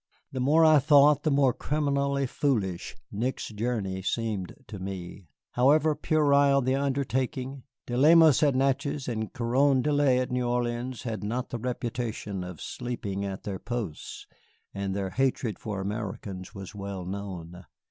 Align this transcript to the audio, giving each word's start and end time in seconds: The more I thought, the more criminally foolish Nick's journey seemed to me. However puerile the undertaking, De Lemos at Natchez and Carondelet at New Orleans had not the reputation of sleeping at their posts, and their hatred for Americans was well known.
The 0.31 0.39
more 0.39 0.65
I 0.65 0.79
thought, 0.79 1.21
the 1.21 1.29
more 1.29 1.53
criminally 1.53 2.25
foolish 2.25 2.95
Nick's 3.11 3.49
journey 3.49 4.01
seemed 4.01 4.55
to 4.65 4.79
me. 4.79 5.27
However 5.51 5.93
puerile 5.93 6.59
the 6.61 6.73
undertaking, 6.73 7.61
De 7.85 7.95
Lemos 7.95 8.41
at 8.41 8.55
Natchez 8.55 9.07
and 9.07 9.31
Carondelet 9.31 10.17
at 10.17 10.31
New 10.31 10.47
Orleans 10.49 11.03
had 11.03 11.23
not 11.23 11.51
the 11.51 11.59
reputation 11.59 12.43
of 12.43 12.61
sleeping 12.61 13.23
at 13.23 13.43
their 13.43 13.59
posts, 13.59 14.25
and 14.73 14.95
their 14.95 15.11
hatred 15.11 15.59
for 15.59 15.79
Americans 15.81 16.55
was 16.55 16.73
well 16.73 17.05
known. 17.05 17.65